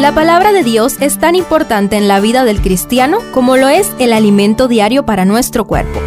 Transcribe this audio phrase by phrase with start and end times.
[0.00, 3.92] La palabra de Dios es tan importante en la vida del cristiano como lo es
[3.98, 6.00] el alimento diario para nuestro cuerpo.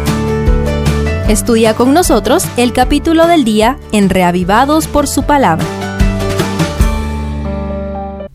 [1.28, 5.64] Estudia con nosotros el capítulo del día en Reavivados por su palabra.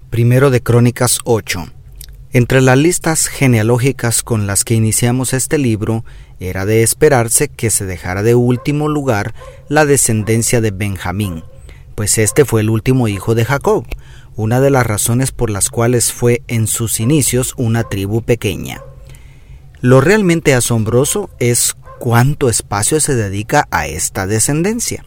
[0.10, 1.66] Primero de Crónicas 8.
[2.32, 6.06] Entre las listas genealógicas con las que iniciamos este libro,
[6.40, 9.34] era de esperarse que se dejara de último lugar
[9.68, 11.44] la descendencia de Benjamín,
[12.00, 13.86] pues este fue el último hijo de Jacob,
[14.40, 18.82] una de las razones por las cuales fue en sus inicios una tribu pequeña.
[19.82, 25.04] Lo realmente asombroso es cuánto espacio se dedica a esta descendencia.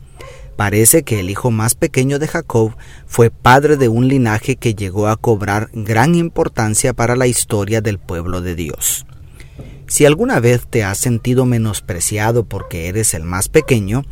[0.56, 5.08] Parece que el hijo más pequeño de Jacob fue padre de un linaje que llegó
[5.08, 9.06] a cobrar gran importancia para la historia del pueblo de Dios.
[9.86, 14.04] Si alguna vez te has sentido menospreciado porque eres el más pequeño,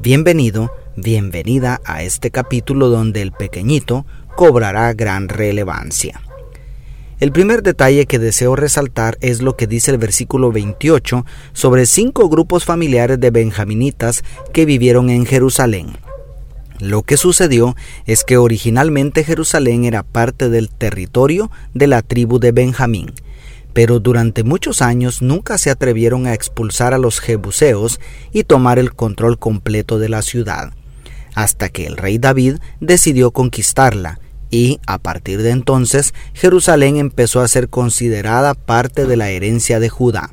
[0.00, 4.06] bienvenido, bienvenida a este capítulo donde el pequeñito
[4.40, 6.22] cobrará gran relevancia.
[7.18, 12.30] El primer detalle que deseo resaltar es lo que dice el versículo 28 sobre cinco
[12.30, 14.24] grupos familiares de benjaminitas
[14.54, 15.88] que vivieron en Jerusalén.
[16.78, 22.52] Lo que sucedió es que originalmente Jerusalén era parte del territorio de la tribu de
[22.52, 23.12] Benjamín,
[23.74, 28.00] pero durante muchos años nunca se atrevieron a expulsar a los jebuseos
[28.32, 30.72] y tomar el control completo de la ciudad,
[31.34, 34.18] hasta que el rey David decidió conquistarla
[34.50, 39.88] y a partir de entonces Jerusalén empezó a ser considerada parte de la herencia de
[39.88, 40.30] Judá,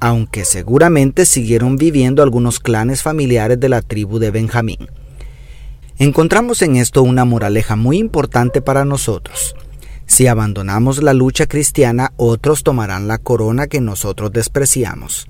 [0.00, 4.88] aunque seguramente siguieron viviendo algunos clanes familiares de la tribu de Benjamín.
[5.98, 9.54] Encontramos en esto una moraleja muy importante para nosotros.
[10.06, 15.28] Si abandonamos la lucha cristiana, otros tomarán la corona que nosotros despreciamos.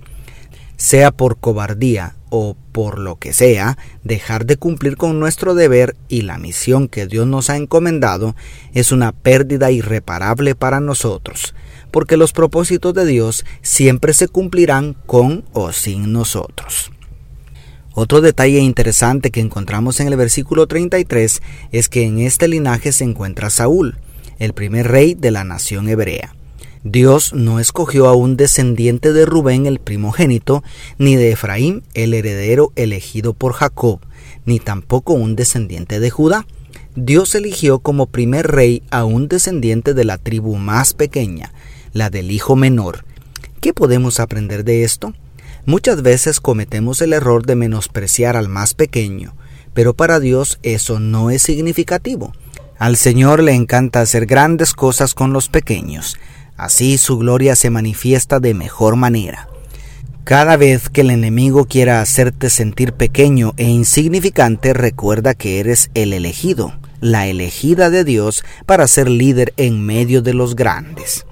[0.81, 6.23] Sea por cobardía o por lo que sea, dejar de cumplir con nuestro deber y
[6.23, 8.35] la misión que Dios nos ha encomendado
[8.73, 11.55] es una pérdida irreparable para nosotros,
[11.91, 16.91] porque los propósitos de Dios siempre se cumplirán con o sin nosotros.
[17.93, 23.05] Otro detalle interesante que encontramos en el versículo 33 es que en este linaje se
[23.05, 23.99] encuentra Saúl,
[24.39, 26.35] el primer rey de la nación hebrea.
[26.83, 30.65] Dios no escogió a un descendiente de Rubén el primogénito,
[30.97, 34.01] ni de Efraín el heredero elegido por Jacob,
[34.47, 36.47] ni tampoco un descendiente de Judá.
[36.97, 41.53] Dios eligió como primer rey a un descendiente de la tribu más pequeña,
[41.93, 43.05] la del hijo menor.
[43.61, 45.13] ¿Qué podemos aprender de esto?
[45.67, 49.35] Muchas veces cometemos el error de menospreciar al más pequeño,
[49.75, 52.33] pero para Dios eso no es significativo.
[52.79, 56.17] Al Señor le encanta hacer grandes cosas con los pequeños,
[56.65, 59.49] así su gloria se manifiesta de mejor manera.
[60.25, 66.13] Cada vez que el enemigo quiera hacerte sentir pequeño e insignificante, recuerda que eres el
[66.13, 71.27] elegido, la elegida de Dios para ser líder en medio de los grandes.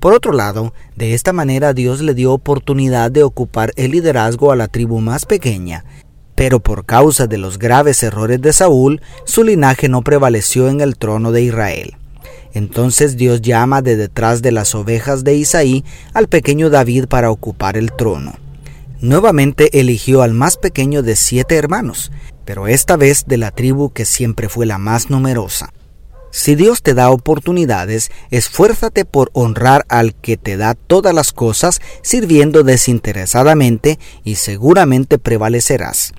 [0.00, 4.56] Por otro lado, de esta manera Dios le dio oportunidad de ocupar el liderazgo a
[4.56, 5.84] la tribu más pequeña
[6.38, 10.96] pero por causa de los graves errores de Saúl, su linaje no prevaleció en el
[10.96, 11.96] trono de Israel.
[12.54, 17.76] Entonces Dios llama de detrás de las ovejas de Isaí al pequeño David para ocupar
[17.76, 18.34] el trono.
[19.00, 22.10] Nuevamente eligió al más pequeño de siete hermanos,
[22.44, 25.72] pero esta vez de la tribu que siempre fue la más numerosa.
[26.30, 31.80] Si Dios te da oportunidades, esfuérzate por honrar al que te da todas las cosas,
[32.02, 36.12] sirviendo desinteresadamente y seguramente prevalecerás.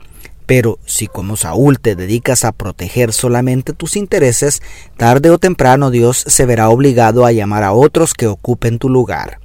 [0.49, 4.63] Pero si como Saúl te dedicas a proteger solamente tus intereses,
[4.97, 9.37] tarde o temprano Dios se verá obligado a llamar a otros que ocupen tu lugar.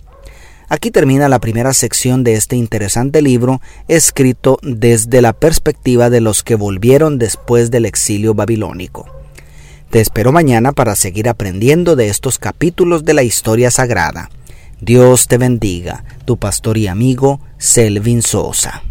[0.70, 6.42] Aquí termina la primera sección de este interesante libro, escrito desde la perspectiva de los
[6.42, 9.04] que volvieron después del exilio babilónico.
[9.90, 14.30] Te espero mañana para seguir aprendiendo de estos capítulos de la historia sagrada.
[14.80, 18.82] Dios te bendiga, tu pastor y amigo Selvin Sosa.